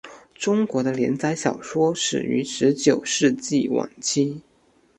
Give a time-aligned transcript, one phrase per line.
[0.33, 4.41] 中国的连载小说始于十九世纪晚期。